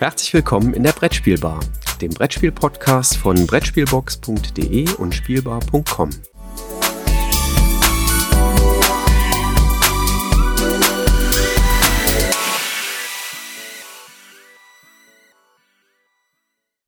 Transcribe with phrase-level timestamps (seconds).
[0.00, 1.60] Herzlich willkommen in der Brettspielbar,
[2.00, 6.08] dem Brettspiel-Podcast von Brettspielbox.de und Spielbar.com.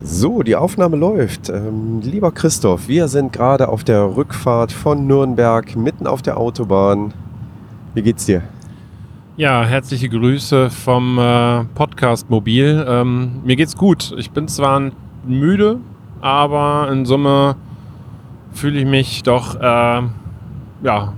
[0.02, 1.50] So, die Aufnahme läuft.
[1.50, 7.12] Ähm, lieber Christoph, wir sind gerade auf der Rückfahrt von Nürnberg, mitten auf der Autobahn.
[7.92, 8.42] Wie geht's dir?
[9.42, 12.86] Ja, herzliche Grüße vom äh, Podcast Mobil.
[12.88, 14.14] Ähm, mir geht's gut.
[14.16, 14.92] Ich bin zwar
[15.26, 15.80] müde,
[16.20, 17.56] aber in Summe
[18.52, 20.02] fühle ich mich doch äh,
[20.84, 21.12] ja,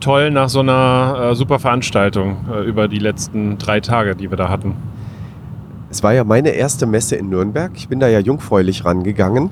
[0.00, 4.36] toll nach so einer äh, super Veranstaltung äh, über die letzten drei Tage, die wir
[4.36, 4.76] da hatten.
[5.88, 7.72] Es war ja meine erste Messe in Nürnberg.
[7.74, 9.48] Ich bin da ja jungfräulich rangegangen.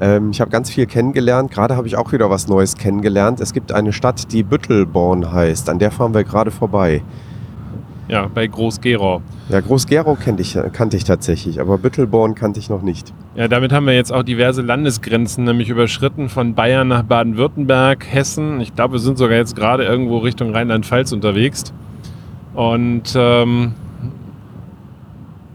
[0.00, 1.50] Ähm, ich habe ganz viel kennengelernt.
[1.50, 3.40] Gerade habe ich auch wieder was Neues kennengelernt.
[3.40, 5.68] Es gibt eine Stadt, die Büttelborn heißt.
[5.68, 7.02] An der fahren wir gerade vorbei.
[8.08, 9.20] Ja, bei Groß-Gerau.
[9.50, 13.12] Ja, Groß-Gerau kannte ich, kannte ich tatsächlich, aber Büttelborn kannte ich noch nicht.
[13.34, 18.62] Ja, damit haben wir jetzt auch diverse Landesgrenzen nämlich überschritten, von Bayern nach Baden-Württemberg, Hessen.
[18.62, 21.64] Ich glaube, wir sind sogar jetzt gerade irgendwo Richtung Rheinland-Pfalz unterwegs.
[22.54, 23.74] Und ähm,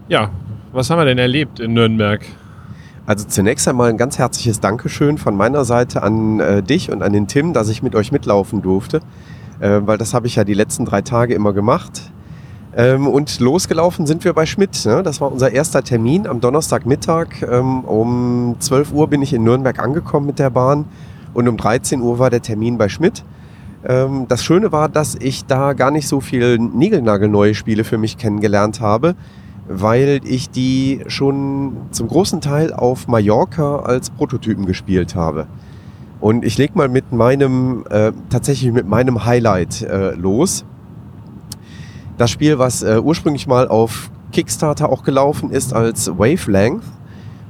[0.08, 0.30] ja,
[0.74, 2.22] was haben wir denn erlebt in Nürnberg?
[3.06, 7.12] Also zunächst einmal ein ganz herzliches Dankeschön von meiner Seite an äh, dich und an
[7.12, 9.02] den Tim, dass ich mit euch mitlaufen durfte,
[9.60, 12.14] äh, weil das habe ich ja die letzten drei Tage immer gemacht.
[12.78, 14.86] Ähm, und losgelaufen sind wir bei Schmidt.
[14.86, 15.04] Ne?
[15.04, 17.42] Das war unser erster Termin am Donnerstagmittag.
[17.42, 20.86] Ähm, um 12 Uhr bin ich in Nürnberg angekommen mit der Bahn
[21.34, 23.26] und um 13 Uhr war der Termin bei Schmidt.
[23.86, 28.18] Ähm, das Schöne war, dass ich da gar nicht so viel niegelnagelneue Spiele für mich
[28.18, 29.16] kennengelernt habe
[29.68, 35.48] weil ich die schon zum großen Teil auf Mallorca als Prototypen gespielt habe.
[36.20, 40.66] Und ich lege mal mit meinem, äh, tatsächlich mit meinem Highlight äh, los.
[42.18, 46.84] Das Spiel, was äh, ursprünglich mal auf Kickstarter auch gelaufen ist als Wavelength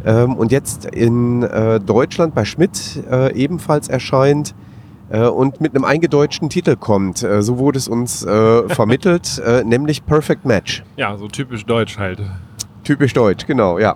[0.05, 4.53] ähm, und jetzt in äh, Deutschland bei Schmidt äh, ebenfalls erscheint,
[5.09, 7.23] und mit einem eingedeutschten Titel kommt.
[7.23, 10.83] Äh, so wurde es uns äh, vermittelt, äh, nämlich Perfect Match.
[10.97, 12.21] Ja, so typisch deutsch halt.
[12.83, 13.95] Typisch deutsch, genau, ja.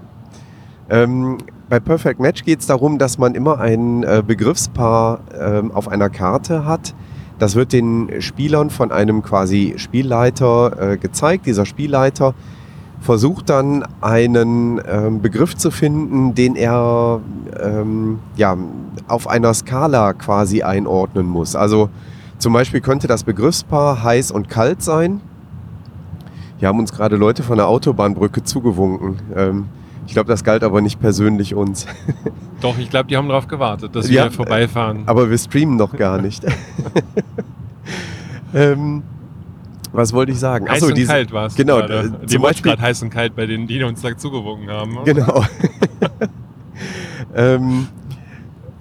[0.90, 1.38] Ähm,
[1.69, 6.09] bei Perfect Match geht es darum, dass man immer ein äh, Begriffspaar ähm, auf einer
[6.09, 6.94] Karte hat.
[7.39, 11.45] Das wird den Spielern von einem quasi Spielleiter äh, gezeigt.
[11.45, 12.34] Dieser Spielleiter
[13.00, 17.22] versucht dann einen ähm, Begriff zu finden, den er
[17.62, 18.58] ähm, ja,
[19.08, 21.56] auf einer Skala quasi einordnen muss.
[21.56, 21.90] Also
[22.38, 25.22] zum Beispiel könnte das Begriffspaar heiß und kalt sein.
[26.57, 29.19] Hier haben uns gerade Leute von der Autobahnbrücke zugewunken.
[29.36, 29.66] Ähm,
[30.07, 31.86] ich glaube, das galt aber nicht persönlich uns.
[32.62, 35.03] Doch, ich glaube, die haben darauf gewartet, dass ja, wir vorbeifahren.
[35.06, 36.46] Aber wir streamen noch gar nicht.
[38.53, 39.03] ähm,
[39.92, 40.68] was wollte ich sagen?
[40.68, 41.56] Heiß Achso, und diese, kalt war es.
[41.56, 41.80] Genau.
[41.80, 44.98] Äh, die war gerade heiß und kalt bei denen, die uns da zugewunken haben.
[45.06, 45.44] Genau.
[47.36, 47.88] ähm,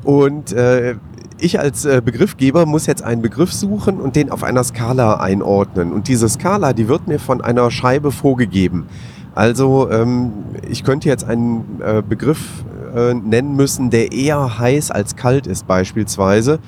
[0.04, 0.96] und äh,
[1.38, 5.92] ich als äh, Begriffgeber muss jetzt einen Begriff suchen und den auf einer Skala einordnen.
[5.92, 8.86] Und diese Skala, die wird mir von einer Scheibe vorgegeben.
[9.34, 10.32] Also ähm,
[10.68, 15.66] ich könnte jetzt einen äh, Begriff äh, nennen müssen, der eher heiß als kalt ist
[15.66, 16.58] beispielsweise.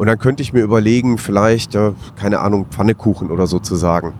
[0.00, 1.76] Und dann könnte ich mir überlegen, vielleicht,
[2.16, 4.14] keine Ahnung, Pfannekuchen oder so zu sagen.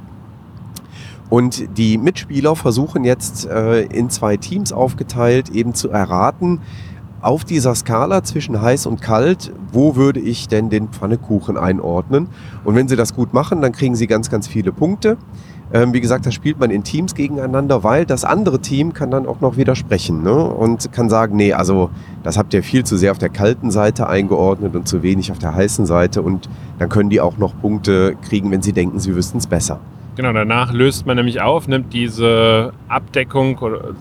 [1.31, 6.61] Und die Mitspieler versuchen jetzt äh, in zwei Teams aufgeteilt eben zu erraten,
[7.23, 12.29] auf dieser Skala zwischen heiß und kalt, wo würde ich denn den Pfannekuchen einordnen?
[12.63, 15.17] Und wenn sie das gut machen, dann kriegen sie ganz, ganz viele Punkte.
[15.73, 19.27] Ähm, wie gesagt, das spielt man in Teams gegeneinander, weil das andere Team kann dann
[19.27, 20.35] auch noch widersprechen ne?
[20.35, 21.91] und kann sagen, nee, also
[22.25, 25.39] das habt ihr viel zu sehr auf der kalten Seite eingeordnet und zu wenig auf
[25.39, 26.49] der heißen Seite und
[26.81, 29.79] dann können die auch noch Punkte kriegen, wenn sie denken, sie wüssten es besser.
[30.17, 33.95] Genau, danach löst man nämlich auf, nimmt diese Abdeckung oder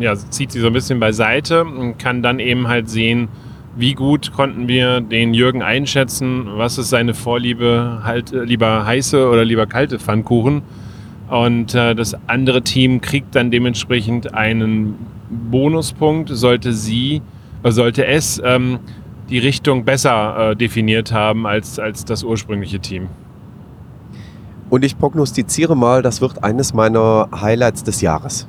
[0.00, 3.28] ja, zieht sie so ein bisschen beiseite und kann dann eben halt sehen,
[3.76, 9.44] wie gut konnten wir den Jürgen einschätzen, was ist seine Vorliebe, halt lieber heiße oder
[9.44, 10.62] lieber kalte Pfannkuchen
[11.28, 14.94] und äh, das andere Team kriegt dann dementsprechend einen
[15.50, 17.22] Bonuspunkt, sollte sie,
[17.62, 18.78] äh, sollte es ähm,
[19.28, 23.08] die Richtung besser äh, definiert haben als, als das ursprüngliche Team.
[24.68, 28.46] Und ich prognostiziere mal, das wird eines meiner Highlights des Jahres.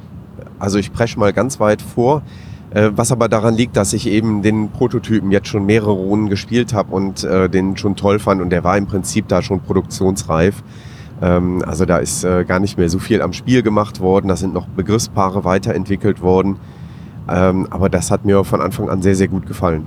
[0.60, 2.24] Also ich presche mal ganz weit vor,
[2.72, 6.74] äh, was aber daran liegt, dass ich eben den Prototypen jetzt schon mehrere Runden gespielt
[6.74, 10.64] habe und äh, den schon toll fand und der war im Prinzip da schon produktionsreif.
[11.22, 14.28] Ähm, also da ist äh, gar nicht mehr so viel am Spiel gemacht worden.
[14.28, 16.58] Da sind noch Begriffspaare weiterentwickelt worden.
[17.30, 19.86] Ähm, aber das hat mir von Anfang an sehr, sehr gut gefallen.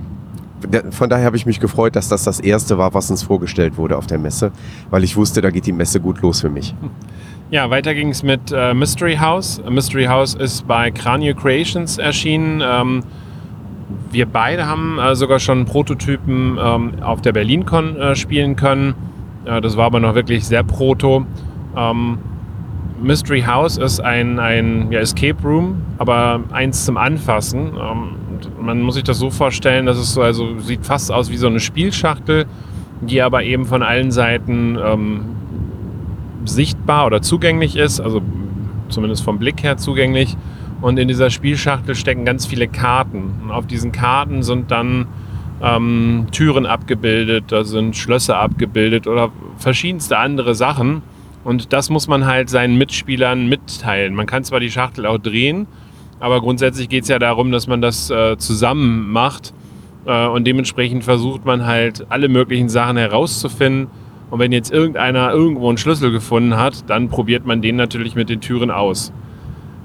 [0.91, 3.97] von daher habe ich mich gefreut, dass das das erste war, was uns vorgestellt wurde
[3.97, 4.51] auf der Messe,
[4.91, 6.75] weil ich wusste, da geht die Messe gut los für mich.
[7.49, 9.61] Ja, weiter ging es mit äh, Mystery House.
[9.69, 12.63] Mystery House ist bei Cranio Creations erschienen.
[12.65, 13.03] Ähm,
[14.09, 18.95] wir beide haben äh, sogar schon Prototypen ähm, auf der BerlinCon äh, spielen können.
[19.45, 21.25] Äh, das war aber noch wirklich sehr proto.
[21.75, 22.17] Ähm,
[23.01, 27.71] Mystery House ist ein, ein ja, Escape Room, aber eins zum Anfassen.
[27.75, 28.15] Ähm,
[28.59, 31.47] man muss sich das so vorstellen, dass es so, also sieht fast aus wie so
[31.47, 32.45] eine Spielschachtel,
[33.01, 35.21] die aber eben von allen Seiten ähm,
[36.45, 38.21] sichtbar oder zugänglich ist, also
[38.89, 40.37] zumindest vom Blick her zugänglich.
[40.81, 43.41] Und in dieser Spielschachtel stecken ganz viele Karten.
[43.43, 45.07] Und auf diesen Karten sind dann
[45.61, 51.03] ähm, Türen abgebildet, da sind Schlösser abgebildet oder verschiedenste andere Sachen.
[51.43, 54.13] Und das muss man halt seinen Mitspielern mitteilen.
[54.13, 55.67] Man kann zwar die Schachtel auch drehen,
[56.19, 59.53] aber grundsätzlich geht es ja darum, dass man das äh, zusammen macht.
[60.05, 63.87] Äh, und dementsprechend versucht man halt alle möglichen Sachen herauszufinden.
[64.29, 68.29] Und wenn jetzt irgendeiner irgendwo einen Schlüssel gefunden hat, dann probiert man den natürlich mit
[68.29, 69.11] den Türen aus.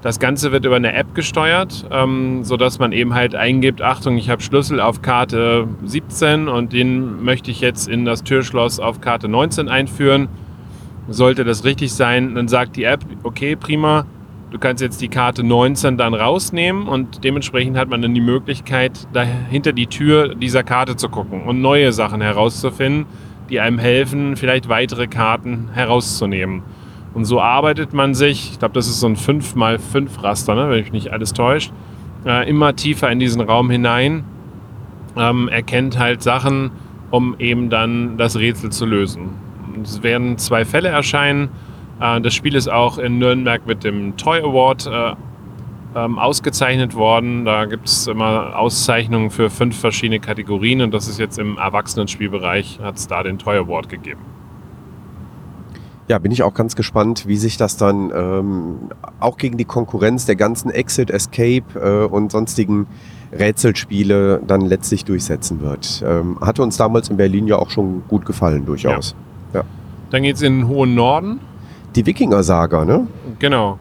[0.03, 4.29] Das Ganze wird über eine App gesteuert, ähm, sodass man eben halt eingibt, Achtung, ich
[4.29, 9.27] habe Schlüssel auf Karte 17 und den möchte ich jetzt in das Türschloss auf Karte
[9.27, 10.27] 19 einführen.
[11.09, 14.05] Sollte das richtig sein, dann sagt die App, okay, prima,
[14.51, 19.07] du kannst jetzt die Karte 19 dann rausnehmen und dementsprechend hat man dann die Möglichkeit,
[19.49, 23.07] hinter die Tür dieser Karte zu gucken und neue Sachen herauszufinden,
[23.49, 26.61] die einem helfen, vielleicht weitere Karten herauszunehmen.
[27.17, 30.81] Und so arbeitet man sich, ich glaube, das ist so ein 5x5 Raster, ne, wenn
[30.81, 31.73] mich nicht alles täuscht,
[32.27, 34.23] äh, immer tiefer in diesen Raum hinein,
[35.17, 36.69] ähm, erkennt halt Sachen,
[37.09, 39.29] um eben dann das Rätsel zu lösen.
[39.81, 41.49] Es werden zwei Fälle erscheinen.
[41.99, 45.15] Äh, das Spiel ist auch in Nürnberg mit dem Toy Award äh,
[45.95, 47.45] ähm, ausgezeichnet worden.
[47.45, 52.79] Da gibt es immer Auszeichnungen für fünf verschiedene Kategorien und das ist jetzt im Erwachsenenspielbereich,
[52.79, 54.36] hat es da den Toy Award gegeben.
[56.07, 58.75] Ja, bin ich auch ganz gespannt, wie sich das dann ähm,
[59.19, 62.87] auch gegen die Konkurrenz der ganzen Exit, Escape äh, und sonstigen
[63.33, 66.03] Rätselspiele dann letztlich durchsetzen wird.
[66.05, 69.15] Ähm, hatte uns damals in Berlin ja auch schon gut gefallen, durchaus.
[69.53, 69.59] Ja.
[69.59, 69.65] Ja.
[70.11, 71.41] Dann geht es in den hohen Norden.
[71.95, 73.07] Die Wikinger-Saga, ne?
[73.39, 73.77] Genau.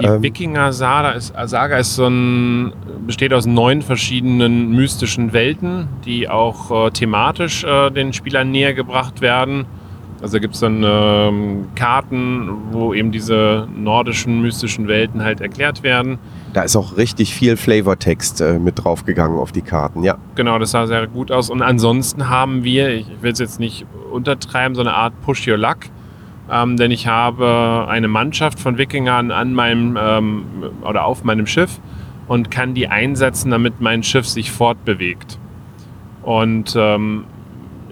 [0.00, 0.22] Die ähm.
[0.22, 2.72] Wikinger-Saga ist, Saga ist so ein,
[3.06, 9.20] besteht aus neun verschiedenen mystischen Welten, die auch äh, thematisch äh, den Spielern näher gebracht
[9.20, 9.66] werden.
[10.22, 16.18] Also gibt es dann ähm, Karten, wo eben diese nordischen mystischen Welten halt erklärt werden.
[16.52, 20.18] Da ist auch richtig viel Flavortext äh, mit draufgegangen auf die Karten, ja.
[20.36, 21.50] Genau, das sah sehr gut aus.
[21.50, 25.58] Und ansonsten haben wir, ich will es jetzt nicht untertreiben, so eine Art Push Your
[25.58, 25.78] Luck.
[26.48, 30.44] Ähm, denn ich habe eine Mannschaft von Wikingern an meinem ähm,
[30.82, 31.80] oder auf meinem Schiff
[32.28, 35.38] und kann die einsetzen, damit mein Schiff sich fortbewegt.
[36.22, 37.24] Und ähm,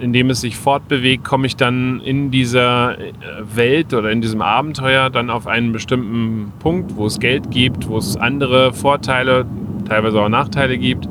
[0.01, 3.13] indem es sich fortbewegt, komme ich dann in dieser äh,
[3.55, 7.99] Welt oder in diesem Abenteuer dann auf einen bestimmten Punkt, wo es Geld gibt, wo
[7.99, 9.47] es andere Vorteile,
[9.87, 11.09] teilweise auch Nachteile gibt.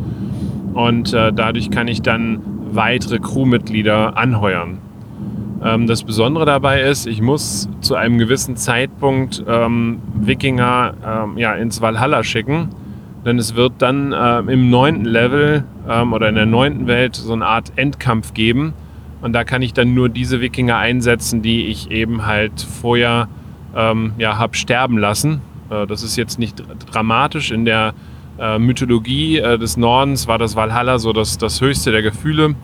[0.73, 2.41] Und äh, dadurch kann ich dann
[2.71, 4.79] weitere Crewmitglieder anheuern.
[5.63, 11.53] Ähm, das Besondere dabei ist, ich muss zu einem gewissen Zeitpunkt ähm, Wikinger ähm, ja,
[11.53, 12.69] ins Valhalla schicken.
[13.25, 17.33] Denn es wird dann äh, im neunten Level ähm, oder in der neunten Welt so
[17.33, 18.73] eine Art Endkampf geben.
[19.21, 23.27] Und da kann ich dann nur diese Wikinger einsetzen, die ich eben halt vorher
[23.75, 25.41] ähm, ja, habe sterben lassen.
[25.69, 27.51] Äh, das ist jetzt nicht dramatisch.
[27.51, 27.93] In der
[28.39, 32.55] äh, Mythologie äh, des Nordens war das Valhalla so das, das höchste der Gefühle.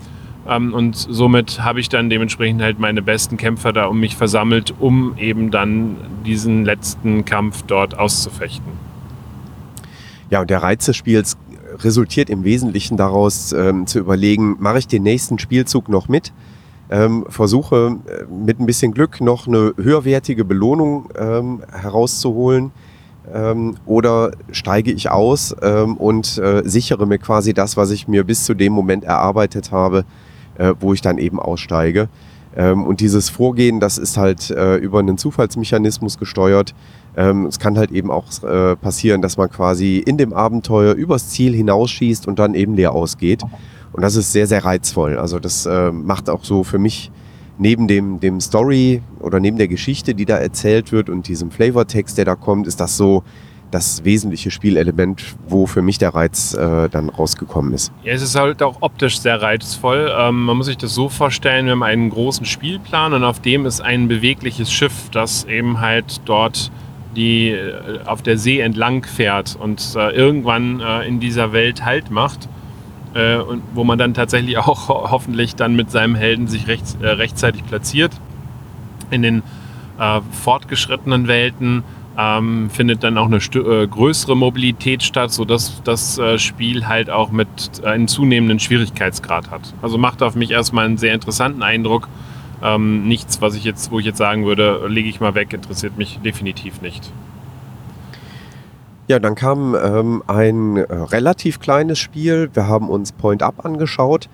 [0.48, 4.74] Ähm, und somit habe ich dann dementsprechend halt meine besten Kämpfer da um mich versammelt,
[4.80, 8.95] um eben dann diesen letzten Kampf dort auszufechten.
[10.30, 11.38] Ja, und der Reiz des Spiels
[11.80, 16.34] resultiert im Wesentlichen daraus ähm, zu überlegen, mache ich den nächsten Spielzug noch mit?
[16.90, 22.72] Ähm, versuche äh, mit ein bisschen Glück noch eine höherwertige Belohnung ähm, herauszuholen
[23.34, 28.24] ähm, oder steige ich aus ähm, und äh, sichere mir quasi das, was ich mir
[28.24, 30.06] bis zu dem Moment erarbeitet habe,
[30.58, 32.08] äh, wo ich dann eben aussteige.
[32.56, 36.74] Ähm, und dieses Vorgehen, das ist halt äh, über einen Zufallsmechanismus gesteuert.
[37.18, 41.30] Ähm, es kann halt eben auch äh, passieren, dass man quasi in dem Abenteuer übers
[41.30, 43.44] Ziel hinausschießt und dann eben leer ausgeht.
[43.94, 45.18] Und das ist sehr, sehr reizvoll.
[45.18, 47.12] Also das äh, macht auch so für mich
[47.58, 52.18] neben dem, dem Story oder neben der Geschichte, die da erzählt wird und diesem Flavortext,
[52.18, 53.24] der da kommt, ist das so
[53.72, 57.92] das wesentliche Spielelement, wo für mich der Reiz äh, dann rausgekommen ist.
[58.04, 60.12] Ja, es ist halt auch optisch sehr reizvoll.
[60.18, 63.66] Ähm, man muss sich das so vorstellen, wir haben einen großen Spielplan und auf dem
[63.66, 66.72] ist ein bewegliches Schiff, das eben halt dort
[67.16, 72.12] die äh, auf der See entlang fährt und äh, irgendwann äh, in dieser Welt Halt
[72.12, 72.48] macht.
[73.16, 77.66] und wo man dann tatsächlich auch ho hoffentlich dann mit seinem Helden sich recht, rechtzeitig
[77.66, 78.12] platziert.
[79.10, 79.42] In den
[80.00, 81.84] äh, fortgeschrittenen Welten
[82.18, 87.32] ähm, findet dann auch eine äh, größere Mobilität statt, sodass das äh, Spiel halt auch
[87.32, 87.48] mit
[87.84, 89.74] einem zunehmenden Schwierigkeitsgrad hat.
[89.82, 92.08] Also macht auf mich erstmal einen sehr interessanten Eindruck.
[92.64, 95.98] Ähm, nichts, was ich jetzt, wo ich jetzt sagen würde, lege ich mal weg, interessiert
[95.98, 97.12] mich definitiv nicht.
[99.08, 102.50] Ja, dann kam ähm, ein äh, relativ kleines Spiel.
[102.54, 104.30] Wir haben uns Point Up angeschaut.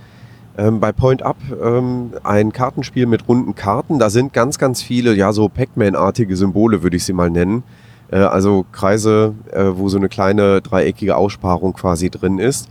[0.58, 4.00] Ähm, bei Point Up ähm, ein Kartenspiel mit runden Karten.
[4.00, 7.64] Da sind ganz, ganz viele, ja, so Pac-Man-artige Symbole, würde ich sie mal nennen.
[8.12, 12.70] Äh, also Kreise, äh, wo so eine kleine dreieckige Aussparung quasi drin ist.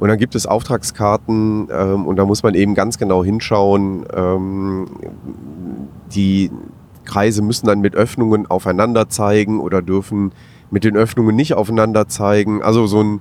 [0.00, 4.06] Und dann gibt es Auftragskarten ähm, und da muss man eben ganz genau hinschauen.
[4.12, 4.86] Ähm,
[6.12, 6.50] die
[7.04, 10.32] Kreise müssen dann mit Öffnungen aufeinander zeigen oder dürfen
[10.70, 12.62] mit den Öffnungen nicht aufeinander zeigen.
[12.62, 13.20] Also so ein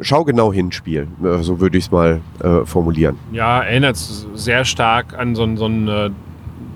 [0.00, 3.16] Schau genau hinspiel, äh, so würde ich es mal äh, formulieren.
[3.30, 6.10] Ja, erinnert sehr stark an so, so einen, äh,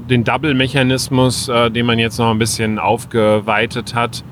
[0.09, 4.23] den Double-Mechanismus, äh, den man jetzt noch ein bisschen aufgeweitet hat,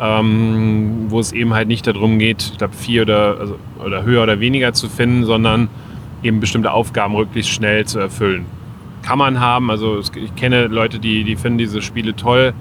[0.00, 4.22] ähm, wo es eben halt nicht darum geht, ich glaube, vier oder, also, oder höher
[4.22, 5.68] oder weniger zu finden, sondern
[6.22, 8.46] eben bestimmte Aufgaben möglichst schnell zu erfüllen.
[9.02, 12.54] Kann man haben, also ich kenne Leute, die, die finden diese Spiele toll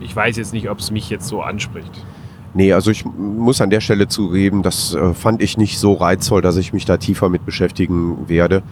[0.00, 1.90] ich weiß jetzt nicht, ob es mich jetzt so anspricht.
[2.54, 6.40] Nee, also ich muss an der Stelle zugeben, das äh, fand ich nicht so reizvoll,
[6.40, 8.62] dass ich mich da tiefer mit beschäftigen werde.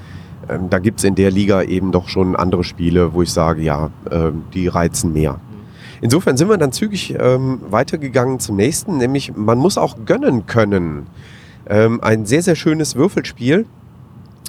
[0.48, 3.62] Ähm, da gibt es in der Liga eben doch schon andere Spiele, wo ich sage,
[3.62, 5.40] ja, äh, die reizen mehr.
[6.06, 11.08] Insofern sind wir dann zügig ähm, weitergegangen zum nächsten, nämlich man muss auch gönnen können.
[11.68, 13.66] Ähm, ein sehr, sehr schönes Würfelspiel,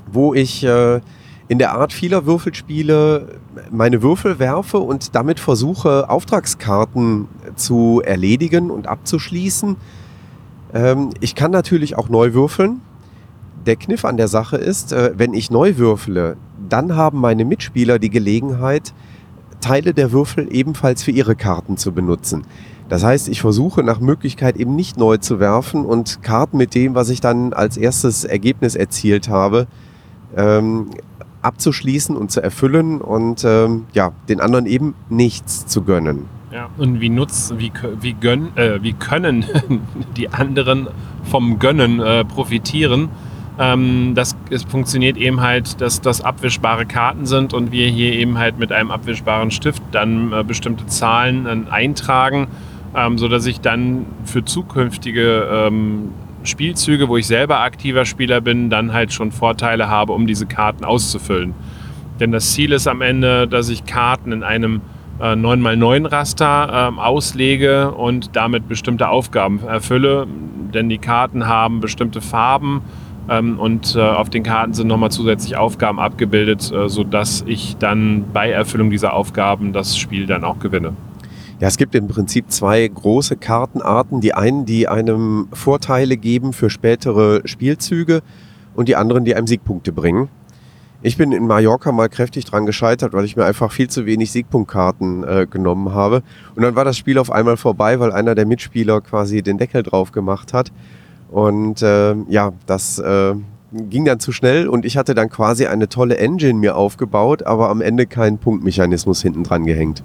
[0.05, 1.01] wo ich äh,
[1.47, 3.39] in der Art vieler Würfelspiele
[3.71, 9.77] meine Würfel werfe und damit versuche, Auftragskarten zu erledigen und abzuschließen.
[10.75, 12.81] Ähm, ich kann natürlich auch neu würfeln.
[13.65, 16.37] Der Kniff an der Sache ist, äh, wenn ich neu würfele,
[16.69, 18.93] dann haben meine Mitspieler die Gelegenheit,
[19.61, 22.43] Teile der Würfel ebenfalls für ihre Karten zu benutzen.
[22.89, 26.95] Das heißt, ich versuche nach Möglichkeit eben nicht neu zu werfen und Karten mit dem,
[26.95, 29.67] was ich dann als erstes Ergebnis erzielt habe,
[30.35, 30.91] ähm,
[31.41, 36.25] abzuschließen und zu erfüllen und ähm, ja, den anderen eben nichts zu gönnen.
[36.51, 39.45] Ja, und wie nutzen, wie, wie, gönn, äh, wie können
[40.17, 40.87] die anderen
[41.23, 43.09] vom Gönnen äh, profitieren?
[43.59, 48.37] Ähm, das es funktioniert eben halt, dass das abwischbare Karten sind und wir hier eben
[48.37, 52.47] halt mit einem abwischbaren Stift dann äh, bestimmte Zahlen äh, eintragen,
[52.95, 56.11] ähm, sodass ich dann für zukünftige ähm,
[56.43, 60.85] Spielzüge, wo ich selber aktiver Spieler bin, dann halt schon Vorteile habe, um diese Karten
[60.85, 61.53] auszufüllen.
[62.19, 64.81] Denn das Ziel ist am Ende, dass ich Karten in einem
[65.19, 70.27] äh, 9x9 Raster äh, auslege und damit bestimmte Aufgaben erfülle.
[70.73, 72.81] Denn die Karten haben bestimmte Farben
[73.29, 78.51] und äh, auf den Karten sind nochmal zusätzlich Aufgaben abgebildet, äh, sodass ich dann bei
[78.51, 80.93] Erfüllung dieser Aufgaben das Spiel dann auch gewinne.
[81.59, 84.21] Ja, es gibt im Prinzip zwei große Kartenarten.
[84.21, 88.21] Die einen, die einem Vorteile geben für spätere Spielzüge
[88.75, 90.29] und die anderen, die einem Siegpunkte bringen.
[91.01, 94.31] Ich bin in Mallorca mal kräftig dran gescheitert, weil ich mir einfach viel zu wenig
[94.31, 96.23] Siegpunktkarten äh, genommen habe.
[96.55, 99.83] Und dann war das Spiel auf einmal vorbei, weil einer der Mitspieler quasi den Deckel
[99.83, 100.71] drauf gemacht hat.
[101.29, 103.35] Und äh, ja, das äh,
[103.71, 107.69] ging dann zu schnell und ich hatte dann quasi eine tolle Engine mir aufgebaut, aber
[107.69, 110.03] am Ende keinen Punktmechanismus hinten dran gehängt.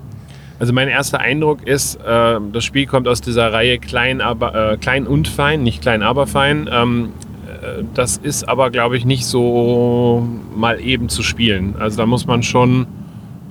[0.58, 4.76] Also mein erster Eindruck ist, äh, das Spiel kommt aus dieser Reihe Klein, aber, äh,
[4.76, 6.68] klein und Fein, nicht Klein, aber Fein.
[6.72, 7.08] Ähm,
[7.48, 11.74] äh, das ist aber, glaube ich, nicht so mal eben zu spielen.
[11.78, 12.86] Also da muss man schon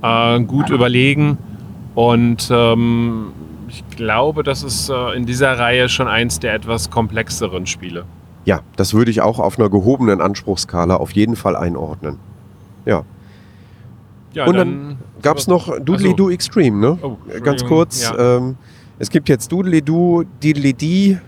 [0.02, 1.38] äh, gut überlegen.
[1.96, 3.34] Und ähm,
[3.72, 8.04] ich glaube, das ist äh, in dieser Reihe schon eins der etwas komplexeren Spiele.
[8.44, 12.18] Ja, das würde ich auch auf einer gehobenen Anspruchskala auf jeden Fall einordnen.
[12.86, 13.04] Ja.
[14.34, 16.98] Ja, und dann, dann gab es noch Doodly Do Extreme, ne?
[17.02, 18.04] Oh, Ganz kurz.
[18.04, 18.38] Ja.
[18.38, 18.58] Ähm,
[19.00, 21.20] es gibt jetzt Doodly Do, Diddly Dee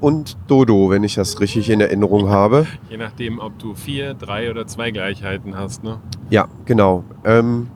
[0.00, 2.66] und Dodo, wenn ich das richtig in Erinnerung habe.
[2.90, 5.98] Je nachdem, ob du vier, drei oder zwei Gleichheiten hast, ne?
[6.28, 7.04] Ja, genau.
[7.24, 7.68] Ähm,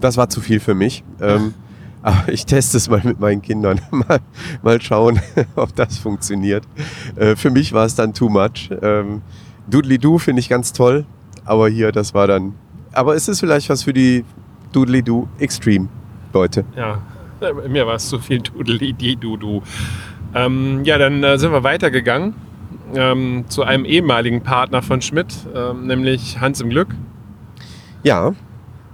[0.00, 1.02] das war zu viel für mich.
[1.20, 1.54] Ähm,
[2.02, 3.80] aber ich teste es mal mit meinen Kindern.
[3.90, 4.20] mal,
[4.62, 5.20] mal schauen,
[5.56, 6.64] ob das funktioniert.
[7.16, 8.70] Äh, für mich war es dann too much.
[8.82, 9.22] Ähm,
[9.68, 11.06] Doodly Do finde ich ganz toll,
[11.44, 12.54] aber hier, das war dann.
[12.92, 14.24] Aber ist es vielleicht was für die
[14.72, 15.88] Doodly-Doo Extreme,
[16.32, 16.64] Leute.
[16.76, 17.00] Ja,
[17.68, 19.62] mir war es zu viel Doodly-Doo.
[20.34, 22.34] Ähm, ja, dann äh, sind wir weitergegangen
[22.94, 26.88] ähm, zu einem ehemaligen Partner von Schmidt, ähm, nämlich Hans im Glück.
[28.02, 28.34] Ja.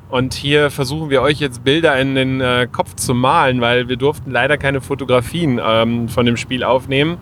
[0.09, 3.97] Und hier versuchen wir euch jetzt Bilder in den äh, Kopf zu malen, weil wir
[3.97, 7.19] durften leider keine Fotografien ähm, von dem Spiel aufnehmen.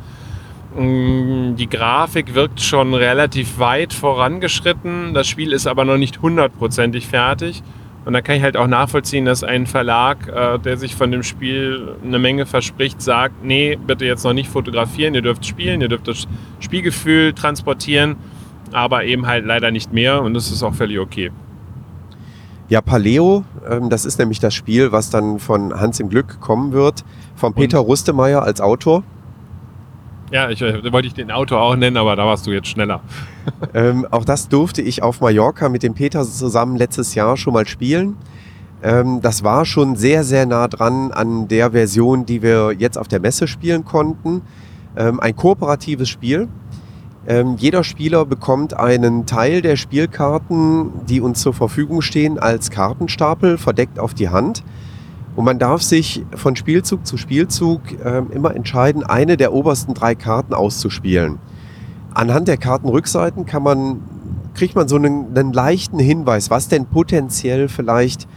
[0.76, 5.14] Mm, die Grafik wirkt schon relativ weit vorangeschritten.
[5.14, 7.62] Das Spiel ist aber noch nicht hundertprozentig fertig.
[8.04, 11.24] Und da kann ich halt auch nachvollziehen, dass ein Verlag, äh, der sich von dem
[11.24, 15.88] Spiel eine Menge verspricht, sagt, nee, bitte jetzt noch nicht fotografieren, ihr dürft spielen, ihr
[15.88, 16.28] dürft das
[16.60, 18.14] Spielgefühl transportieren,
[18.70, 21.32] aber eben halt leider nicht mehr und das ist auch völlig okay.
[22.68, 26.72] Ja, Paleo, ähm, das ist nämlich das Spiel, was dann von Hans im Glück kommen
[26.72, 27.04] wird,
[27.36, 27.86] von Peter und?
[27.86, 29.04] Rustemeyer als Autor.
[30.32, 33.00] Ja, ich äh, wollte ich den Autor auch nennen, aber da warst du jetzt schneller.
[33.74, 37.68] ähm, auch das durfte ich auf Mallorca mit dem Peter zusammen letztes Jahr schon mal
[37.68, 38.16] spielen.
[38.82, 43.06] Ähm, das war schon sehr, sehr nah dran an der Version, die wir jetzt auf
[43.06, 44.42] der Messe spielen konnten.
[44.96, 46.48] Ähm, ein kooperatives Spiel.
[47.28, 53.58] Ähm, jeder Spieler bekommt einen Teil der Spielkarten, die uns zur Verfügung stehen, als Kartenstapel
[53.58, 54.62] verdeckt auf die Hand.
[55.34, 60.14] Und man darf sich von Spielzug zu Spielzug äh, immer entscheiden, eine der obersten drei
[60.14, 61.38] Karten auszuspielen.
[62.14, 64.02] Anhand der Kartenrückseiten kann man,
[64.54, 68.28] kriegt man so einen, einen leichten Hinweis, was denn potenziell vielleicht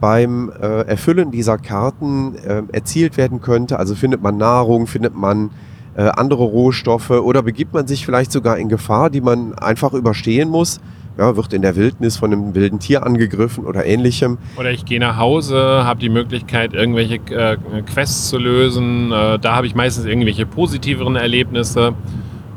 [0.00, 3.78] beim äh, Erfüllen dieser Karten äh, erzielt werden könnte.
[3.78, 5.50] Also findet man Nahrung, findet man
[5.98, 10.48] äh, andere Rohstoffe oder begibt man sich vielleicht sogar in Gefahr, die man einfach überstehen
[10.48, 10.80] muss
[11.18, 14.38] ja, wird in der Wildnis von einem wilden Tier angegriffen oder ähnlichem.
[14.56, 17.56] Oder ich gehe nach Hause, habe die Möglichkeit, irgendwelche äh,
[17.92, 19.10] Quests zu lösen.
[19.10, 21.94] Äh, da habe ich meistens irgendwelche positiveren Erlebnisse.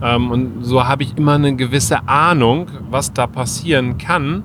[0.04, 4.44] Ähm, und so habe ich immer eine gewisse Ahnung, was da passieren kann,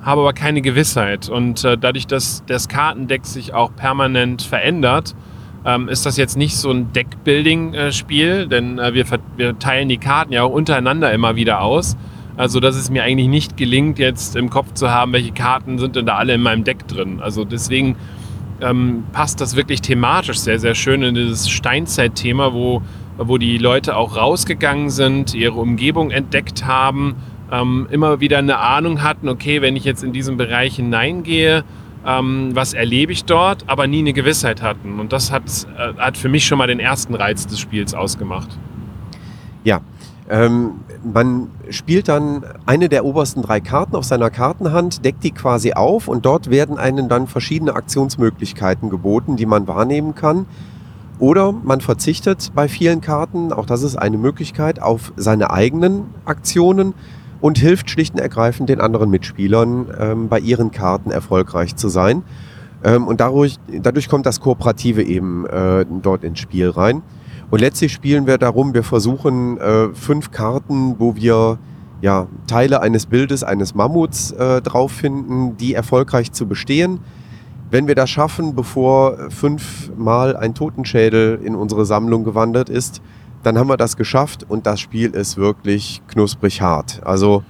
[0.00, 1.28] habe aber keine Gewissheit.
[1.28, 5.16] Und äh, dadurch, dass das Kartendeck sich auch permanent verändert,
[5.66, 9.04] ähm, ist das jetzt nicht so ein Deckbuilding-Spiel, denn äh, wir,
[9.36, 11.96] wir teilen die Karten ja auch untereinander immer wieder aus
[12.36, 15.96] also, dass es mir eigentlich nicht gelingt, jetzt im Kopf zu haben, welche Karten sind
[15.96, 17.20] denn da alle in meinem Deck drin.
[17.20, 17.96] Also deswegen
[18.60, 22.82] ähm, passt das wirklich thematisch sehr, sehr schön in dieses Steinzeit-Thema, wo,
[23.16, 27.16] wo die Leute auch rausgegangen sind, ihre Umgebung entdeckt haben,
[27.50, 31.64] ähm, immer wieder eine Ahnung hatten, okay, wenn ich jetzt in diesen Bereich hineingehe,
[32.06, 35.00] ähm, was erlebe ich dort, aber nie eine Gewissheit hatten.
[35.00, 35.42] Und das hat,
[35.76, 38.48] äh, hat für mich schon mal den ersten Reiz des Spiels ausgemacht.
[39.64, 39.80] Ja,
[40.28, 45.72] ähm, man spielt dann eine der obersten drei Karten auf seiner Kartenhand, deckt die quasi
[45.72, 50.46] auf und dort werden einem dann verschiedene Aktionsmöglichkeiten geboten, die man wahrnehmen kann.
[51.18, 56.92] Oder man verzichtet bei vielen Karten, auch das ist eine Möglichkeit, auf seine eigenen Aktionen
[57.40, 62.22] und hilft schlicht und ergreifend den anderen Mitspielern ähm, bei ihren Karten erfolgreich zu sein.
[62.84, 67.02] Ähm, und dadurch, dadurch kommt das Kooperative eben äh, dort ins Spiel rein.
[67.50, 71.58] Und letztlich spielen wir darum, wir versuchen äh, fünf Karten, wo wir
[72.00, 77.00] ja, Teile eines Bildes eines Mammuts äh, drauf finden, die erfolgreich zu bestehen.
[77.70, 83.00] Wenn wir das schaffen, bevor fünfmal ein Totenschädel in unsere Sammlung gewandert ist,
[83.46, 87.00] dann haben wir das geschafft und das Spiel ist wirklich knusprig hart.
[87.04, 87.44] Also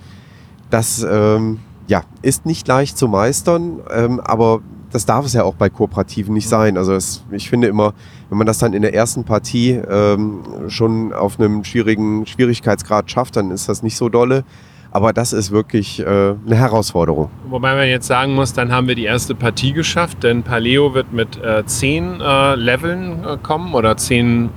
[0.68, 4.60] das ähm, ja, ist nicht leicht zu meistern, ähm, aber
[4.92, 6.76] das darf es ja auch bei Kooperativen nicht sein.
[6.76, 7.94] Also es, ich finde immer,
[8.28, 13.36] wenn man das dann in der ersten Partie ähm, schon auf einem schwierigen Schwierigkeitsgrad schafft,
[13.36, 14.44] dann ist das nicht so dolle.
[14.90, 17.30] Aber das ist wirklich äh, eine Herausforderung.
[17.48, 21.12] Wobei man jetzt sagen muss, dann haben wir die erste Partie geschafft, denn Paleo wird
[21.12, 24.50] mit äh, zehn äh, Leveln äh, kommen oder zehn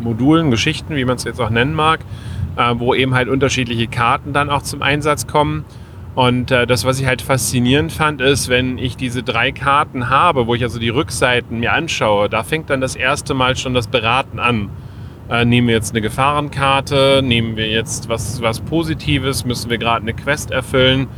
[0.00, 2.00] Modulen, Geschichten, wie man es jetzt auch nennen mag,
[2.56, 5.64] äh, wo eben halt unterschiedliche Karten dann auch zum Einsatz kommen.
[6.14, 10.46] Und äh, das, was ich halt faszinierend fand, ist, wenn ich diese drei Karten habe,
[10.46, 13.86] wo ich also die Rückseiten mir anschaue, da fängt dann das erste Mal schon das
[13.86, 14.70] Beraten an.
[15.28, 20.02] Äh, nehmen wir jetzt eine Gefahrenkarte, nehmen wir jetzt was, was Positives, müssen wir gerade
[20.02, 21.08] eine Quest erfüllen.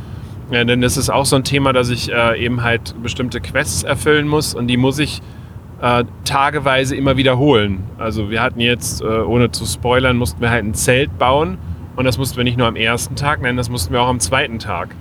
[0.51, 3.83] Ja, denn das ist auch so ein Thema, dass ich äh, eben halt bestimmte Quests
[3.83, 5.21] erfüllen muss und die muss ich
[5.81, 7.83] äh, tageweise immer wiederholen.
[7.97, 11.57] Also wir hatten jetzt, äh, ohne zu spoilern, mussten wir halt ein Zelt bauen
[11.95, 14.19] und das mussten wir nicht nur am ersten Tag nennen, das mussten wir auch am
[14.19, 14.95] zweiten Tag.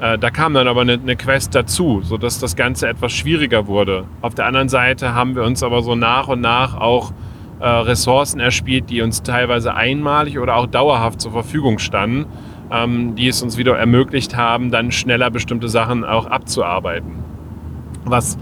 [0.00, 4.04] Äh, da kam dann aber eine, eine, Quest dazu, sodass das Ganze etwas schwieriger wurde.
[4.20, 7.12] Auf der anderen Seite haben wir uns aber so nach und nach auch
[7.60, 12.26] äh, Ressourcen erspielt, die uns teilweise einmalig oder auch dauerhaft zur Verfügung standen,
[12.72, 17.22] ähm, die es uns wieder ermöglicht haben, dann schneller bestimmte Sachen auch abzuarbeiten.
[18.04, 18.36] Was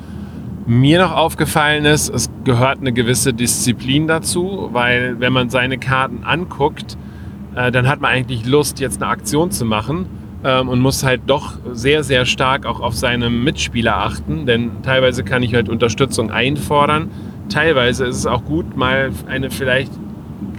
[0.66, 6.24] mir noch aufgefallen ist, es gehört eine gewisse Disziplin dazu, weil wenn man seine Karten
[6.24, 6.96] anguckt,
[7.54, 10.06] äh, dann hat man eigentlich Lust, jetzt eine Aktion zu machen
[10.44, 15.24] ähm, und muss halt doch sehr, sehr stark auch auf seine Mitspieler achten, denn teilweise
[15.24, 17.10] kann ich halt Unterstützung einfordern.
[17.48, 19.92] Teilweise ist es auch gut, mal eine vielleicht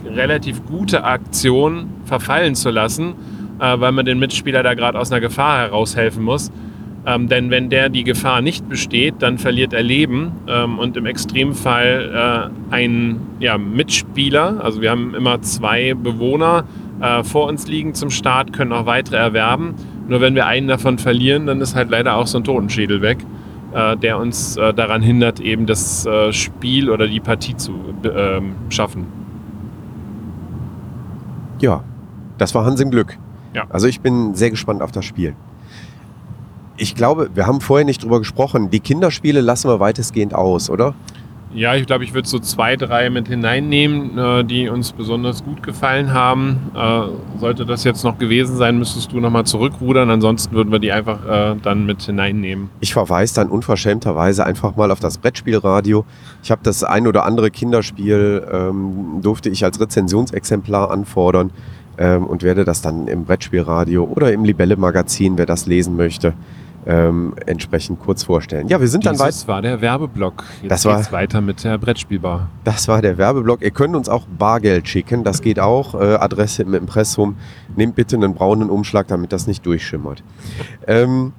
[0.05, 3.13] relativ gute Aktion verfallen zu lassen,
[3.59, 6.51] äh, weil man den Mitspieler da gerade aus einer Gefahr heraushelfen muss.
[7.05, 11.07] Ähm, denn wenn der die Gefahr nicht besteht, dann verliert er Leben ähm, und im
[11.07, 16.65] Extremfall äh, ein ja, Mitspieler, also wir haben immer zwei Bewohner
[17.01, 19.73] äh, vor uns liegen zum Start, können auch weitere erwerben.
[20.07, 23.17] Nur wenn wir einen davon verlieren, dann ist halt leider auch so ein Totenschädel weg,
[23.73, 28.53] äh, der uns äh, daran hindert, eben das äh, Spiel oder die Partie zu ähm,
[28.69, 29.07] schaffen.
[31.59, 31.83] Ja,
[32.37, 33.17] das war Hans im Glück.
[33.55, 33.63] Ja.
[33.69, 35.35] Also ich bin sehr gespannt auf das Spiel.
[36.81, 38.71] Ich glaube, wir haben vorher nicht drüber gesprochen.
[38.71, 40.95] Die Kinderspiele lassen wir weitestgehend aus, oder?
[41.53, 45.61] Ja, ich glaube, ich würde so zwei, drei mit hineinnehmen, äh, die uns besonders gut
[45.61, 46.71] gefallen haben.
[46.73, 50.09] Äh, sollte das jetzt noch gewesen sein, müsstest du nochmal zurückrudern.
[50.09, 52.71] Ansonsten würden wir die einfach äh, dann mit hineinnehmen.
[52.79, 56.03] Ich verweise dann unverschämterweise einfach mal auf das Brettspielradio.
[56.41, 61.51] Ich habe das ein oder andere Kinderspiel, ähm, durfte ich als Rezensionsexemplar anfordern
[61.99, 66.33] ähm, und werde das dann im Brettspielradio oder im Libelle-Magazin, wer das lesen möchte,
[66.85, 68.67] ähm, entsprechend kurz vorstellen.
[68.67, 69.29] Ja, wir sind dann weit.
[69.29, 70.43] Das war der Werbeblock.
[70.61, 72.47] Jetzt Das war- weiter mit der Brettspielbar.
[72.63, 73.61] Das war der Werbeblock.
[73.61, 75.23] Ihr könnt uns auch Bargeld schicken.
[75.23, 75.93] Das geht auch.
[75.95, 77.35] Äh, Adresse im Impressum.
[77.75, 80.23] Nehmt bitte einen braunen Umschlag, damit das nicht durchschimmert.
[80.87, 81.33] Ähm,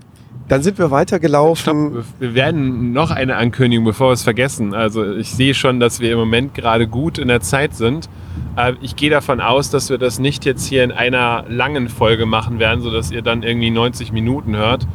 [0.49, 1.91] dann sind wir weitergelaufen.
[1.93, 4.75] Stopp, wir werden noch eine Ankündigung, bevor wir es vergessen.
[4.75, 8.09] Also ich sehe schon, dass wir im Moment gerade gut in der Zeit sind.
[8.57, 12.27] Äh, Ich gehe davon aus, dass wir das nicht jetzt hier in einer langen Folge
[12.27, 14.87] machen werden, sodass ihr dann irgendwie 90 Minuten hört,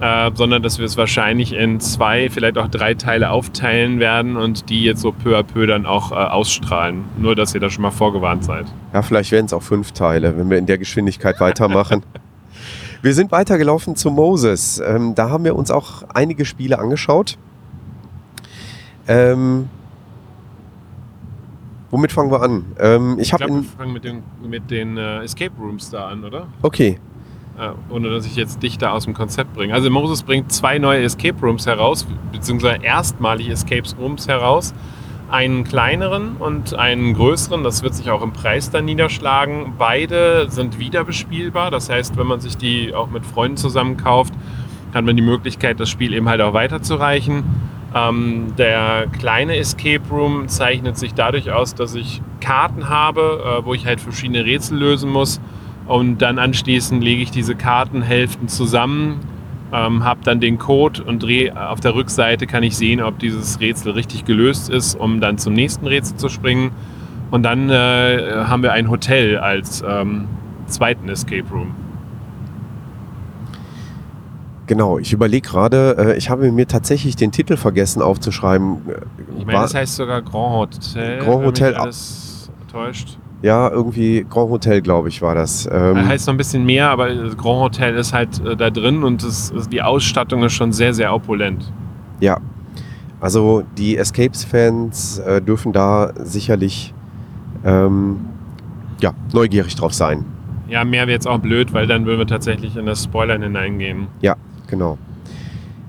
[0.00, 4.68] äh, sondern dass wir es wahrscheinlich in zwei, vielleicht auch drei Teile aufteilen werden und
[4.68, 7.04] die jetzt so peu à peu dann auch äh, ausstrahlen.
[7.18, 8.66] Nur, dass ihr da schon mal vorgewarnt seid.
[8.92, 12.02] Ja, vielleicht werden es auch fünf Teile, wenn wir in der Geschwindigkeit weitermachen.
[13.02, 14.82] wir sind weitergelaufen zu Moses.
[14.84, 17.38] Ähm, da haben wir uns auch einige Spiele angeschaut.
[19.06, 19.68] Ähm,
[21.90, 22.64] womit fangen wir an?
[22.80, 26.24] Ähm, ich Ich glaube, wir fangen mit den, mit den äh, Escape Rooms da an,
[26.24, 26.46] oder?
[26.62, 26.98] Okay,
[27.56, 29.74] Ja, ohne dass ich jetzt dich da aus dem Konzept bringe.
[29.74, 34.74] Also Moses bringt zwei neue Escape Rooms heraus, beziehungsweise erstmalig Escape Rooms heraus.
[35.30, 39.74] Einen kleineren und einen größeren, das wird sich auch im Preis dann niederschlagen.
[39.78, 44.34] Beide sind wieder bespielbar, das heißt, wenn man sich die auch mit Freunden zusammen kauft,
[44.92, 47.44] hat man die Möglichkeit, das Spiel eben halt auch weiterzureichen.
[47.94, 53.74] Ähm, der kleine Escape Room zeichnet sich dadurch aus, dass ich Karten habe, äh, wo
[53.74, 55.40] ich halt verschiedene Rätsel lösen muss.
[55.86, 59.20] Und dann anschließend lege ich diese Kartenhälften zusammen,
[59.72, 63.60] ähm, habe dann den Code und drehe auf der Rückseite kann ich sehen, ob dieses
[63.60, 66.70] Rätsel richtig gelöst ist, um dann zum nächsten Rätsel zu springen.
[67.30, 70.26] Und dann äh, haben wir ein Hotel als ähm,
[70.66, 71.74] zweiten Escape Room.
[74.66, 74.98] genau.
[74.98, 78.76] Ich überlege gerade, äh, ich habe mir tatsächlich den Titel vergessen aufzuschreiben.
[78.88, 78.94] Äh,
[79.38, 81.18] Ich meine, das heißt sogar Grand Hotel.
[81.18, 83.18] Grand wenn mich Hotel, alles täuscht.
[83.44, 85.68] Ja, irgendwie Grand Hotel, glaube ich, war das.
[85.70, 89.04] Ähm, heißt noch ein bisschen mehr, aber das Grand Hotel ist halt äh, da drin
[89.04, 91.70] und es, die Ausstattung ist schon sehr, sehr opulent.
[92.20, 92.38] Ja,
[93.20, 96.94] also die Escapes-Fans äh, dürfen da sicherlich
[97.66, 98.20] ähm,
[99.00, 100.24] ja, neugierig drauf sein.
[100.70, 104.06] Ja, mehr wäre jetzt auch blöd, weil dann würden wir tatsächlich in das Spoilern hineingehen.
[104.68, 104.96] Genau.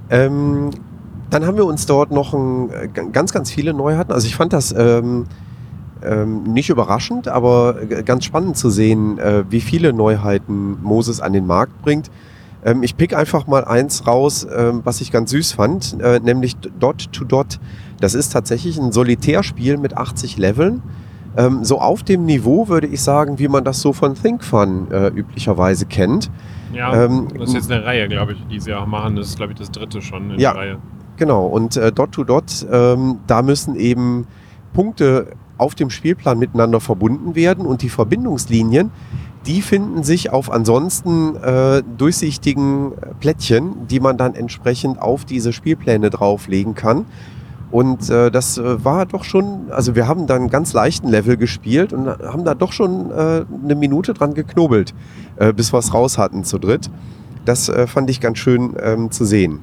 [0.09, 0.71] Ähm,
[1.29, 4.11] dann haben wir uns dort noch ein, äh, ganz, ganz viele Neuheiten.
[4.11, 5.25] Also ich fand das ähm,
[6.09, 7.73] ähm, nicht überraschend, aber
[8.05, 12.09] ganz spannend zu sehen, äh, wie viele Neuheiten Moses an den Markt bringt.
[12.63, 16.55] Ähm, ich pick einfach mal eins raus, ähm, was ich ganz süß fand, äh, nämlich
[16.79, 17.59] Dot to Dot.
[17.99, 20.81] Das ist tatsächlich ein Solitärspiel mit 80 Leveln.
[21.37, 24.87] Ähm, so auf dem Niveau würde ich sagen, wie man das so von Think Fun
[24.91, 26.31] äh, üblicherweise kennt.
[26.73, 29.15] Ja, Ähm, das ist jetzt eine Reihe, glaube ich, die sie auch machen.
[29.15, 30.53] Das ist, glaube ich, das dritte schon in Ja.
[30.53, 30.77] der Reihe.
[31.17, 34.27] Genau, und äh, Dot to Dot, ähm, da müssen eben
[34.73, 38.91] Punkte auf dem Spielplan miteinander verbunden werden und die Verbindungslinien,
[39.45, 46.09] die finden sich auf ansonsten äh, durchsichtigen Plättchen, die man dann entsprechend auf diese Spielpläne
[46.09, 47.05] drauflegen kann.
[47.71, 51.37] Und äh, das äh, war doch schon, also wir haben dann einen ganz leichten Level
[51.37, 54.93] gespielt und haben da doch schon äh, eine Minute dran geknobelt,
[55.37, 56.89] äh, bis wir es raus hatten zu dritt.
[57.43, 59.59] Das äh, fand ich ganz schön ähm, zu sehen.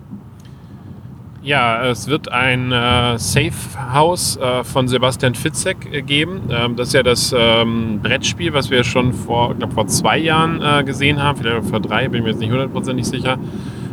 [1.45, 3.53] Ja, es wird ein äh, Safe
[3.93, 6.43] House äh, von Sebastian Fitzek äh, geben.
[6.49, 10.63] Ähm, das ist ja das ähm, Brettspiel, was wir schon vor, glaub, vor zwei Jahren
[10.63, 13.39] äh, gesehen haben, vielleicht vor drei, bin ich mir jetzt nicht hundertprozentig sicher.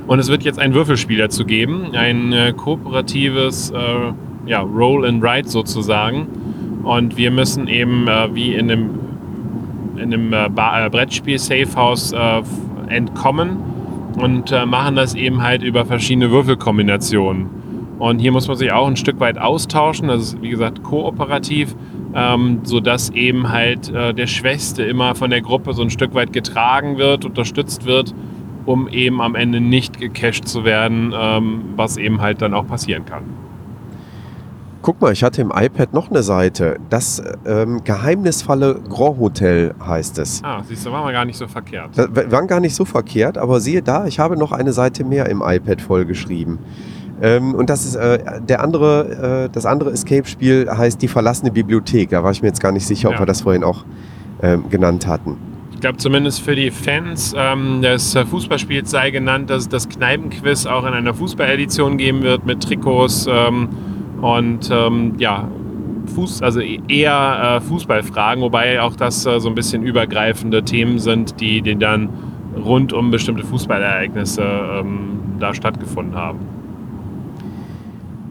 [0.06, 3.78] Und es wird jetzt ein Würfelspiel dazu geben, ein äh, kooperatives äh,
[4.46, 6.28] ja, Roll and Write sozusagen.
[6.84, 8.90] Und wir müssen eben wie in einem,
[9.98, 12.14] in einem Brettspiel Safe House
[12.88, 13.58] entkommen
[14.22, 17.48] und äh, machen das eben halt über verschiedene Würfelkombinationen.
[18.00, 20.08] Und hier muss man sich auch ein Stück weit austauschen.
[20.08, 21.76] Das ist, wie gesagt, kooperativ,
[22.16, 26.32] ähm, sodass eben halt äh, der Schwächste immer von der Gruppe so ein Stück weit
[26.32, 28.14] getragen wird, unterstützt wird
[28.70, 33.04] um eben am Ende nicht gecached zu werden, ähm, was eben halt dann auch passieren
[33.06, 33.24] kann.
[34.82, 36.78] Guck mal, ich hatte im iPad noch eine Seite.
[36.90, 40.42] Das ähm, geheimnisvolle Grand Hotel heißt es.
[40.44, 41.90] Ah, siehst du, war mal gar nicht so verkehrt.
[41.96, 45.28] Das war gar nicht so verkehrt, aber siehe da, ich habe noch eine Seite mehr
[45.28, 46.60] im iPad vollgeschrieben.
[47.22, 52.10] Ähm, und das ist äh, der andere, äh, das andere Escape-Spiel heißt Die verlassene Bibliothek.
[52.12, 53.20] Da war ich mir jetzt gar nicht sicher, ob Ja.
[53.20, 53.84] wir das vorhin auch
[54.42, 55.36] ähm, genannt hatten.
[55.74, 59.90] Ich glaube zumindest für die Fans ähm, des äh, Fußballspiels sei genannt, dass es das
[59.90, 63.68] Kneipenquiz auch in einer Fußballedition geben wird mit Trikots ähm,
[64.22, 65.48] und ähm, ja,
[66.16, 71.00] Fuß, also e- eher äh, Fußballfragen, wobei auch das äh, so ein bisschen übergreifende Themen
[71.00, 72.10] sind, die, die dann
[72.56, 76.40] rund um bestimmte Fußballereignisse ähm, da stattgefunden haben.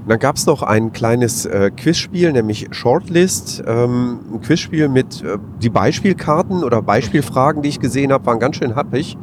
[0.08, 3.62] Dann gab es noch ein kleines äh, Quizspiel, nämlich Shortlist.
[3.66, 8.56] Ähm, ein Quizspiel mit äh, die Beispielkarten oder Beispielfragen, die ich gesehen habe, waren ganz
[8.56, 9.18] schön happig,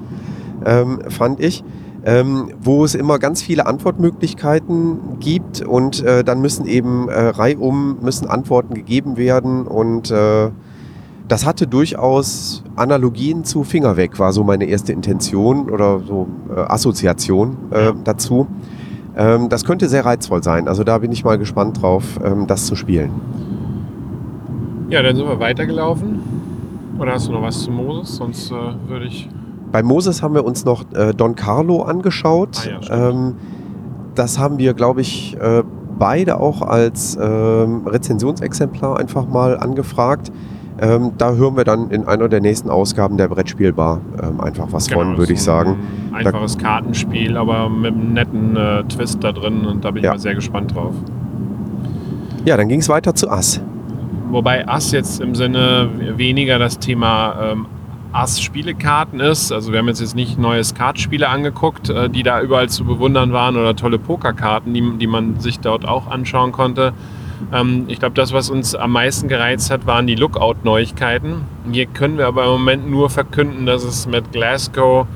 [0.63, 1.63] ähm, fand ich.
[2.07, 7.97] Ähm, wo es immer ganz viele Antwortmöglichkeiten gibt und äh, dann müssen eben äh, reihum
[8.01, 10.51] müssen Antworten gegeben werden und äh,
[11.27, 16.59] das hatte durchaus Analogien zu Finger weg, war so meine erste Intention oder so äh,
[16.59, 18.47] Assoziation äh, dazu.
[19.17, 20.67] Ähm, das könnte sehr reizvoll sein.
[20.67, 23.11] Also da bin ich mal gespannt drauf, ähm, das zu spielen.
[24.89, 26.19] Ja, dann sind wir weitergelaufen.
[26.99, 28.15] Oder hast du noch was zu Moses?
[28.17, 28.53] Sonst äh,
[28.87, 29.27] würde ich.
[29.75, 32.65] Bei Moses haben wir uns noch äh, Don Carlo angeschaut.
[32.65, 33.35] Ah ja, ähm,
[34.15, 35.63] das haben wir, glaube ich, äh,
[35.99, 40.31] beide auch als ähm, Rezensionsexemplar einfach mal angefragt.
[40.79, 44.87] Ähm, da hören wir dann in einer der nächsten Ausgaben der Brettspielbar ähm, einfach was
[44.87, 45.75] von, Genau, würde ist ich sagen.
[46.13, 50.05] Ein einfaches Kartenspiel, aber mit einem netten äh, Twist da drin und da bin ich
[50.05, 50.11] Ja.
[50.11, 50.93] mal sehr gespannt drauf.
[52.45, 53.59] Ja, dann ging es weiter zu Ass.
[54.31, 57.65] Wobei Ass jetzt im Sinne weniger das Thema ähm,
[58.15, 59.51] Ass-Spielekarten ist.
[59.51, 63.33] Also wir haben jetzt, jetzt nicht neues Kartspiele angeguckt, äh, die da überall zu bewundern
[63.33, 66.93] waren oder tolle Pokerkarten, die, die man sich dort auch anschauen konnte.
[67.51, 71.41] Ähm, ich glaube, das, was uns am meisten gereizt hat, waren die Lookout-Neuigkeiten.
[71.71, 75.07] Hier können wir aber im Moment nur verkünden, dass es mit Glasgow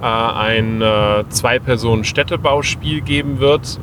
[0.00, 3.78] äh, ein äh, Zwei-Personen-Städtebauspiel geben wird.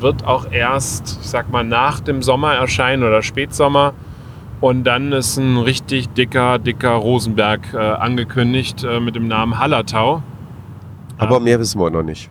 [0.00, 3.94] Wird auch erst, ich sag mal, nach dem Sommer erscheinen oder Spätsommer.
[4.60, 10.22] Und dann ist ein richtig dicker, dicker Rosenberg äh, angekündigt äh, mit dem Namen Hallertau.
[11.18, 12.30] Aber Ähm, mehr wissen wir noch nicht.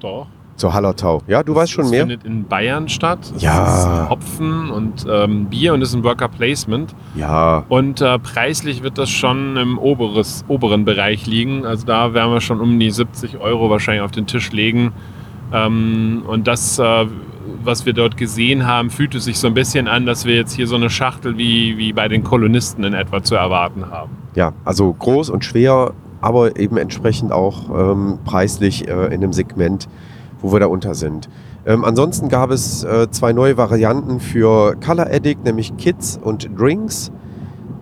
[0.00, 0.26] Doch.
[0.56, 1.22] Zur Hallertau.
[1.26, 2.00] Ja, du Das- weißt schon das mehr?
[2.02, 3.32] findet in Bayern statt.
[3.38, 4.02] Ja.
[4.04, 6.94] ist Hopfen und ähm, Bier und ist ein Worker Placement.
[7.16, 11.64] Ja, Und äh, preislich wird das schon im oberes, oberen Bereich liegen.
[11.66, 14.92] Also da werden wir schon um die 70 Euro wahrscheinlich auf den Tisch legen.
[15.52, 17.06] Ähm, und das, äh,
[17.64, 20.52] was wir dort gesehen haben, fühlt es sich so ein bisschen an, dass wir jetzt
[20.52, 24.10] hier so eine Schachtel wie, wie bei den Kolonisten in etwa zu erwarten haben.
[24.34, 29.88] ja, also groß und schwer, aber eben entsprechend auch ähm, preislich äh, in einem Segment,
[30.40, 31.28] wo wir da unter sind.
[31.66, 37.12] Ähm, ansonsten gab es äh, zwei neue Varianten für Color Addict, nämlich Kids und Drinks.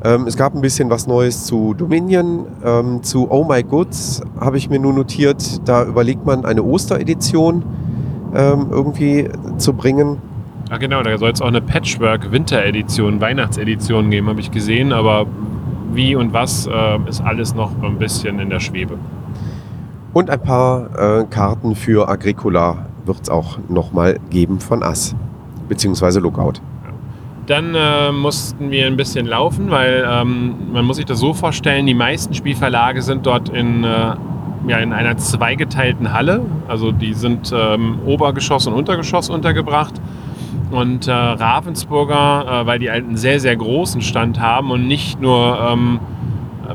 [0.05, 2.47] Ähm, es gab ein bisschen was Neues zu Dominion.
[2.65, 7.65] Ähm, zu Oh My Goods habe ich mir nur notiert, da überlegt man eine Osteredition
[8.35, 10.19] ähm, irgendwie zu bringen.
[10.71, 14.93] Ach genau, da soll es auch eine Patchwork-Winteredition, Weihnachtsedition geben, habe ich gesehen.
[14.93, 15.27] Aber
[15.93, 18.99] wie und was äh, ist alles noch ein bisschen in der Schwebe.
[20.13, 25.15] Und ein paar äh, Karten für Agricola wird es auch nochmal geben von Ass,
[25.69, 26.55] beziehungsweise Lookout.
[27.47, 31.87] Dann äh, mussten wir ein bisschen laufen, weil ähm, man muss sich das so vorstellen,
[31.87, 34.15] die meisten Spielverlage sind dort in, äh,
[34.69, 36.43] ja, in einer zweigeteilten Halle.
[36.69, 39.95] Also die sind ähm, Obergeschoss und Untergeschoss untergebracht.
[40.71, 45.59] Und äh, Ravensburger, äh, weil die einen sehr, sehr großen Stand haben und nicht nur
[45.59, 46.01] ähm,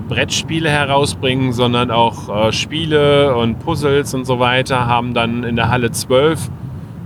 [0.10, 5.69] Brettspiele herausbringen, sondern auch äh, Spiele und Puzzles und so weiter, haben dann in der
[5.69, 6.49] Halle 12,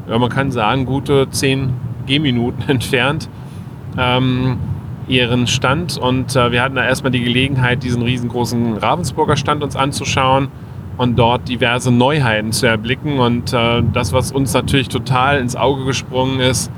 [0.10, 1.74] ja, man kann sagen, gute 10
[2.06, 3.28] Gehminuten entfernt,
[3.98, 4.58] ähm,
[5.10, 5.98] ihren Stand.
[5.98, 10.48] Und äh, wir hatten da erstmal die Gelegenheit, diesen riesengroßen Ravensburger Stand uns anzuschauen
[10.98, 13.20] und dort diverse Neuheiten zu erblicken.
[13.20, 16.72] Und äh, das, was uns natürlich total ins Auge gesprungen ist,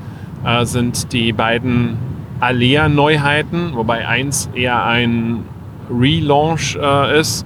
[0.44, 1.96] äh, sind die beiden
[2.40, 5.44] Alea-Neuheiten, wobei eins eher ein
[5.90, 7.44] Relaunch äh, ist.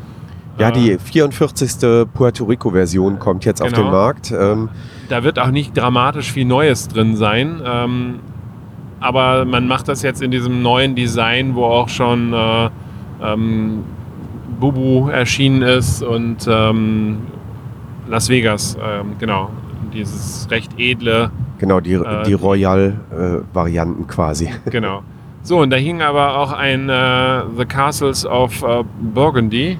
[0.59, 2.07] Ja, Äh, die 44.
[2.15, 3.83] Puerto Rico-Version kommt jetzt auf Genau.
[3.85, 4.31] den Markt.
[4.33, 4.69] Ähm,
[5.09, 7.61] Da wird auch nicht dramatisch viel Neues drin sein.
[7.65, 8.21] Ähm,
[9.01, 12.71] aber man macht das jetzt in diesem neuen Design, wo auch schon äh,
[13.23, 13.83] ähm,
[14.59, 17.23] Bubu erschienen ist und ähm,
[18.09, 19.51] Las Vegas, ähm, genau.
[19.93, 24.51] Dieses recht edle, genau, die, Äh, die Royal-Varianten quasi.
[24.71, 25.03] genau.
[25.43, 29.79] So, und da hing aber auch ein äh, The Castles of äh, Burgundy.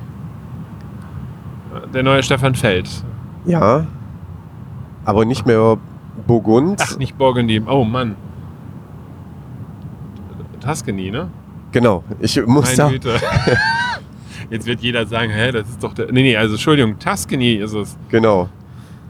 [1.93, 2.89] der neue Stefan Feld.
[3.47, 3.87] Ja,
[5.05, 5.77] aber nicht mehr
[6.27, 6.81] Burgund.
[6.83, 7.61] Ach, nicht Burgundy.
[7.67, 8.15] Oh Mann.
[10.61, 11.29] Tuscany, ne?
[11.73, 12.87] Genau, ich muss da.
[12.87, 13.17] Meine Güte.
[14.51, 16.13] Jetzt wird jeder sagen, hä, das ist doch der.
[16.13, 17.97] Nee, nee, also Entschuldigung, Tuscany ist es.
[18.11, 18.49] Genau.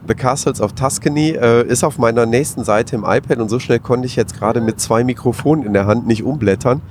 [0.07, 3.79] The Castles of Tuscany äh, ist auf meiner nächsten Seite im iPad und so schnell
[3.79, 6.81] konnte ich jetzt gerade mit zwei Mikrofonen in der Hand nicht umblättern.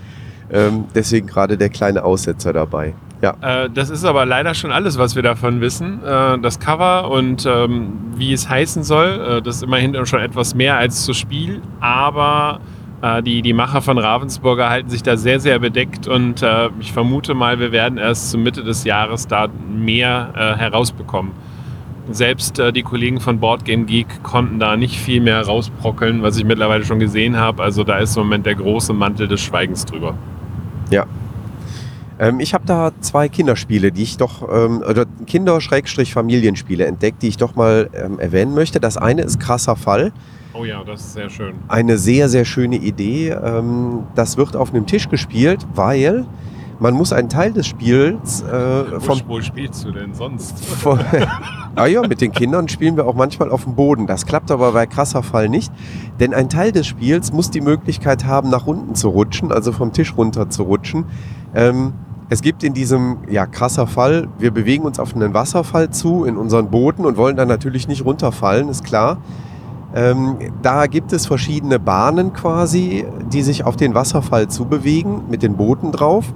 [0.52, 2.94] Ähm, deswegen gerade der kleine Aussetzer dabei.
[3.22, 3.36] Ja.
[3.40, 6.02] Äh, das ist aber leider schon alles, was wir davon wissen.
[6.04, 10.54] Äh, das Cover und ähm, wie es heißen soll, äh, das ist immerhin schon etwas
[10.54, 12.60] mehr als zu Spiel, aber
[13.22, 17.34] die, die Macher von Ravensburger halten sich da sehr, sehr bedeckt und äh, ich vermute
[17.34, 21.32] mal, wir werden erst zur Mitte des Jahres da mehr äh, herausbekommen.
[22.10, 26.84] Selbst die Kollegen von Boardgame Geek konnten da nicht viel mehr rausbrockeln, was ich mittlerweile
[26.84, 27.62] schon gesehen habe.
[27.62, 30.14] Also da ist im Moment der große Mantel des Schweigens drüber.
[30.90, 31.06] Ja.
[32.18, 37.36] Ähm, ich habe da zwei Kinderspiele, die ich doch, ähm, oder Kinder-Familienspiele entdeckt, die ich
[37.36, 38.80] doch mal ähm, erwähnen möchte.
[38.80, 40.12] Das eine ist Krasser Fall.
[40.56, 41.54] Oh ja, das ist sehr schön.
[41.66, 43.30] Eine sehr, sehr schöne Idee.
[43.30, 46.26] Ähm, das wird auf einem Tisch gespielt, weil
[46.78, 49.20] man muss einen Teil des Spiels äh, vom...
[49.26, 50.64] Wo spielst du denn sonst?
[50.64, 51.00] Von,
[51.74, 54.06] ah ja, mit den Kindern spielen wir auch manchmal auf dem Boden.
[54.06, 55.72] Das klappt aber bei krasser Fall nicht.
[56.20, 59.92] Denn ein Teil des Spiels muss die Möglichkeit haben, nach unten zu rutschen, also vom
[59.92, 61.06] Tisch runter zu rutschen.
[61.54, 61.94] Ähm,
[62.28, 66.36] es gibt in diesem ja, krasser Fall, wir bewegen uns auf einen Wasserfall zu in
[66.36, 69.18] unseren Booten und wollen dann natürlich nicht runterfallen, ist klar.
[69.94, 75.56] Ähm, da gibt es verschiedene Bahnen quasi, die sich auf den Wasserfall zubewegen mit den
[75.56, 76.34] Booten drauf.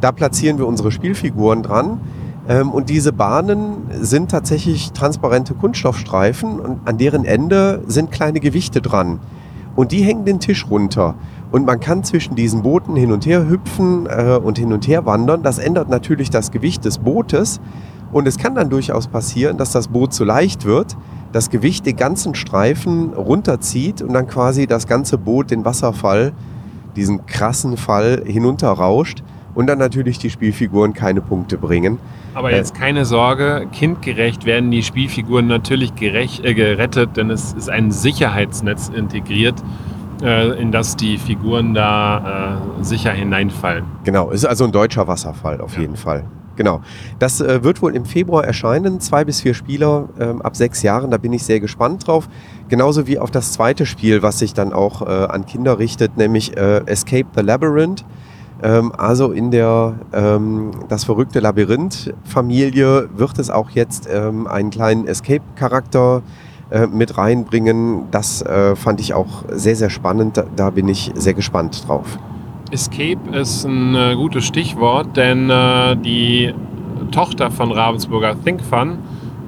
[0.00, 2.00] Da platzieren wir unsere Spielfiguren dran.
[2.48, 8.80] Ähm, und diese Bahnen sind tatsächlich transparente Kunststoffstreifen und an deren Ende sind kleine Gewichte
[8.80, 9.18] dran.
[9.74, 11.16] Und die hängen den Tisch runter.
[11.50, 15.04] Und man kann zwischen diesen Booten hin und her hüpfen äh, und hin und her
[15.04, 15.42] wandern.
[15.42, 17.60] Das ändert natürlich das Gewicht des Bootes.
[18.14, 20.96] Und es kann dann durchaus passieren, dass das Boot zu leicht wird,
[21.32, 26.32] das Gewicht den ganzen Streifen runterzieht und dann quasi das ganze Boot den Wasserfall,
[26.94, 29.24] diesen krassen Fall hinunterrauscht
[29.56, 31.98] und dann natürlich die Spielfiguren keine Punkte bringen.
[32.34, 37.68] Aber jetzt keine Sorge, kindgerecht werden die Spielfiguren natürlich gerecht, äh, gerettet, denn es ist
[37.68, 39.60] ein Sicherheitsnetz integriert
[40.22, 43.84] äh, in das die Figuren da äh, sicher hineinfallen.
[44.04, 45.80] Genau, ist also ein deutscher Wasserfall auf ja.
[45.80, 46.22] jeden Fall.
[46.56, 46.80] Genau.
[47.18, 49.00] Das äh, wird wohl im Februar erscheinen.
[49.00, 51.10] Zwei bis vier Spieler ähm, ab sechs Jahren.
[51.10, 52.28] Da bin ich sehr gespannt drauf.
[52.68, 56.56] Genauso wie auf das zweite Spiel, was sich dann auch äh, an Kinder richtet, nämlich
[56.56, 58.04] äh, Escape the Labyrinth.
[58.62, 65.06] Ähm, also in der ähm, Das verrückte Labyrinth-Familie wird es auch jetzt ähm, einen kleinen
[65.06, 66.22] Escape-Charakter
[66.70, 68.04] äh, mit reinbringen.
[68.10, 70.36] Das äh, fand ich auch sehr, sehr spannend.
[70.36, 72.18] Da, da, bin ich sehr gespannt drauf.
[72.70, 76.54] Escape ist ein äh, gutes Stichwort, denn äh, die
[77.10, 78.98] Tochter von Ravensburger Think Fun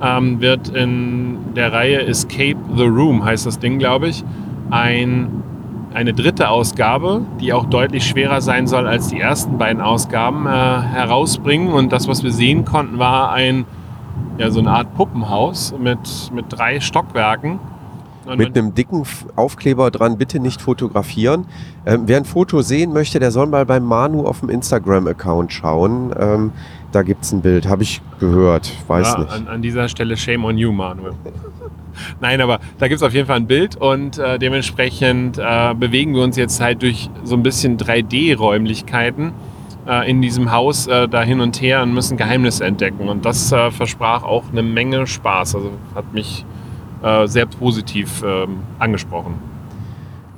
[0.02, 4.24] ähm, wird in der Reihe Escape the Room, heißt das Ding, glaube ich,
[4.70, 5.42] ein,
[5.94, 10.50] eine dritte Ausgabe, die auch deutlich schwerer sein soll als die ersten beiden Ausgaben, äh,
[10.50, 11.72] herausbringen.
[11.72, 13.64] Und das, was wir sehen konnten, war ein
[14.38, 17.58] ja, so eine Art Puppenhaus mit, mit drei Stockwerken.
[18.26, 19.04] Und mit einem dicken
[19.36, 21.46] Aufkleber dran, bitte nicht fotografieren.
[21.84, 26.14] Ähm, wer ein Foto sehen möchte, der soll mal beim Manu auf dem Instagram-Account schauen.
[26.18, 26.52] Ähm,
[26.92, 29.32] da gibt es ein Bild, habe ich gehört, weiß ja, nicht.
[29.32, 31.10] An, an, dieser Stelle Shame on you, Manu.
[32.20, 36.14] Nein, aber da gibt es auf jeden Fall ein Bild und äh, dementsprechend äh, bewegen
[36.14, 39.32] wir uns jetzt halt durch so ein bisschen 3D-Räumlichkeiten
[39.86, 43.08] äh, in diesem Haus äh, da hin und her und müssen Geheimnisse entdecken.
[43.08, 45.54] Und das äh, versprach auch eine Menge Spaß.
[45.54, 46.44] Also hat mich
[47.02, 49.34] äh, sehr positiv ähm, angesprochen.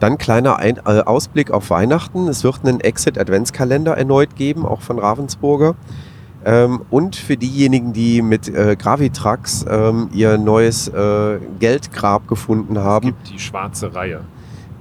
[0.00, 2.28] Dann kleiner Ein äh, Ausblick auf Weihnachten.
[2.28, 5.74] Es wird einen Exit-Adventskalender erneut geben, auch von Ravensburger.
[6.44, 13.08] Ähm, und für diejenigen, die mit äh, Gravitrax ähm, ihr neues äh, Geldgrab gefunden haben.
[13.08, 14.20] Es gibt die schwarze Reihe.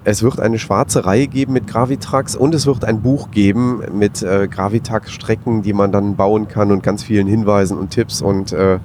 [0.04, 4.22] Es wird eine schwarze Reihe geben mit Gravitrax und es wird ein Buch geben mit
[4.22, 8.80] äh, Gravitax-Strecken, die man dann bauen kann und ganz vielen Hinweisen und Tipps und äh,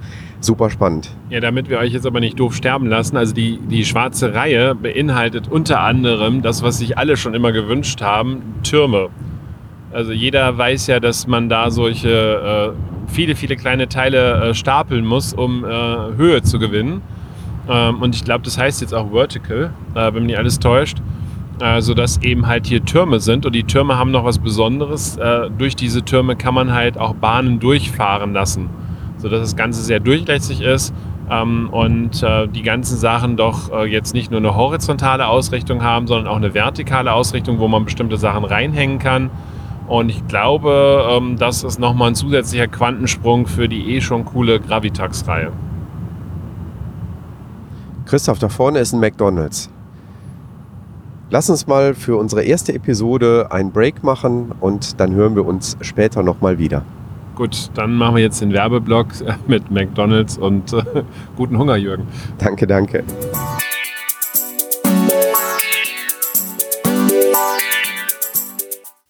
[0.45, 1.15] super spannend.
[1.29, 4.75] Ja, damit wir euch jetzt aber nicht doof sterben lassen, also die, die schwarze Reihe
[4.75, 9.09] beinhaltet unter anderem das, was sich alle schon immer gewünscht haben, Türme.
[9.91, 15.05] Also jeder weiß ja, dass man da solche äh, viele, viele kleine Teile äh, stapeln
[15.05, 17.01] muss, um äh, Höhe zu gewinnen.
[17.69, 20.97] Ähm, und ich glaube, das heißt jetzt auch Vertical, äh, wenn mich nicht alles täuscht.
[21.61, 23.45] Äh, sodass eben halt hier Türme sind.
[23.45, 25.17] Und die Türme haben noch was Besonderes.
[25.17, 28.69] Äh, durch diese Türme kann man halt auch Bahnen durchfahren lassen,
[29.23, 30.93] sodass das Ganze sehr durchlässig ist.
[31.31, 36.05] Ähm, und äh, die ganzen Sachen doch äh, jetzt nicht nur eine horizontale Ausrichtung haben,
[36.05, 39.31] sondern auch eine vertikale Ausrichtung, wo man bestimmte Sachen reinhängen kann.
[39.87, 44.59] Und ich glaube, ähm, das ist nochmal ein zusätzlicher Quantensprung für die eh schon coole
[44.59, 45.51] Gravitax-Reihe.
[48.05, 49.69] Christoph, da vorne ist ein McDonald's.
[51.29, 55.77] Lass uns mal für unsere erste Episode einen Break machen und dann hören wir uns
[55.81, 56.83] später nochmal wieder.
[57.35, 59.07] Gut, dann machen wir jetzt den Werbeblock
[59.47, 60.83] mit McDonald's und äh,
[61.35, 62.07] guten Hunger, Jürgen.
[62.37, 63.03] Danke, danke.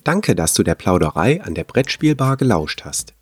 [0.06, 3.14] Danke, dass du der Plauderei an der Brettspielbar gelauscht hast.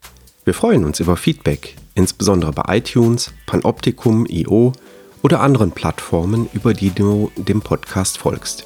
[0.45, 4.73] Wir freuen uns über Feedback, insbesondere bei iTunes, Panoptikum, IO
[5.21, 8.65] oder anderen Plattformen, über die du dem Podcast folgst.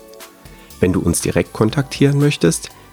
[0.79, 2.69] Wenn du uns direkt kontaktieren möchtest,